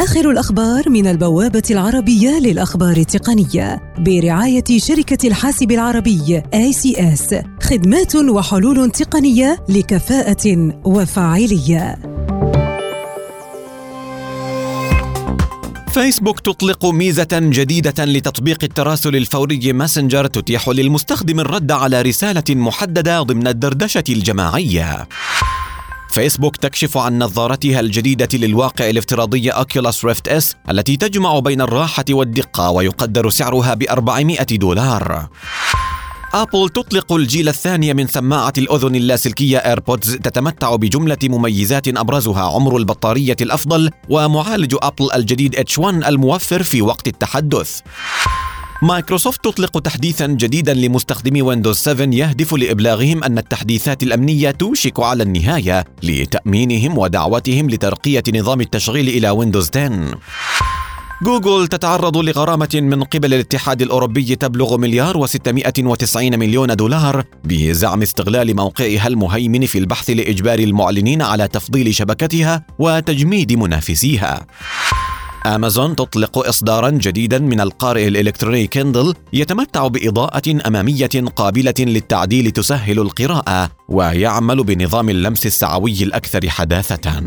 [0.00, 9.64] آخر الأخبار من البوابة العربية للأخبار التقنية برعاية شركة الحاسب العربي ACS خدمات وحلول تقنية
[9.68, 11.98] لكفاءة وفاعلية
[15.92, 23.46] فيسبوك تطلق ميزة جديدة لتطبيق التراسل الفوري ماسنجر تتيح للمستخدم الرد على رسالة محددة ضمن
[23.46, 25.08] الدردشة الجماعية.
[26.10, 32.70] فيسبوك تكشف عن نظارتها الجديدة للواقع الافتراضي Oculus Rift S التي تجمع بين الراحة والدقة
[32.70, 35.28] ويقدر سعرها ب 400 دولار.
[36.34, 43.36] أبل تطلق الجيل الثاني من سماعة الأذن اللاسلكية AirPods تتمتع بجملة مميزات أبرزها عمر البطارية
[43.40, 47.80] الأفضل ومعالج أبل الجديد H1 الموفر في وقت التحدث.
[48.82, 55.84] مايكروسوفت تطلق تحديثا جديدا لمستخدمي ويندوز 7 يهدف لإبلاغهم أن التحديثات الأمنية توشك على النهاية
[56.02, 60.18] لتأمينهم ودعوتهم لترقية نظام التشغيل إلى ويندوز 10
[61.22, 69.06] جوجل تتعرض لغرامة من قبل الاتحاد الأوروبي تبلغ مليار و690 مليون دولار بزعم استغلال موقعها
[69.06, 74.46] المهيمن في البحث لإجبار المعلنين على تفضيل شبكتها وتجميد منافسيها.
[75.46, 83.70] آمازون تطلق اصدارا جديدا من القارئ الإلكتروني كيندل يتمتع بإضاءة أمامية قابلة للتعديل تسهل القراءة
[83.88, 87.22] ويعمل بنظام اللمس السعوي الأكثر حداثة.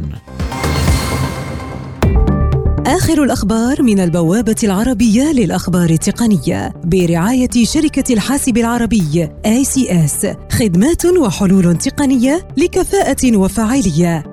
[2.87, 12.47] آخر الأخبار من البوابة العربية للأخبار التقنية برعاية شركة الحاسب العربي ACS خدمات وحلول تقنية
[12.57, 14.32] لكفاءة وفاعلية.